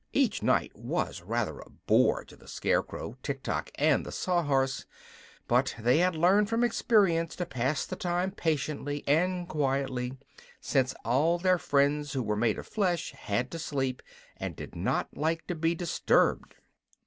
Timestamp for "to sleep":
13.51-14.01